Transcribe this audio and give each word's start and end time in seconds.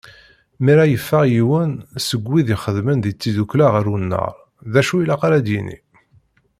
Mi 0.63 0.69
ara 0.73 0.85
yeffeɣ 0.91 1.23
yiwen 1.33 1.71
seg 2.07 2.21
wid 2.29 2.47
ixeddmen 2.55 2.99
di 3.03 3.11
tiddukkla 3.13 3.67
ɣer 3.73 3.85
unnar, 3.95 4.33
d 4.71 4.73
acu 4.79 4.93
i 4.97 5.01
ilaq 5.01 5.21
ad 5.25 5.47
yini. 5.53 5.77